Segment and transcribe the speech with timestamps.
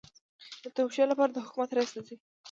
[0.63, 2.15] د توشیح لپاره د حکومت رئیس ته ځي.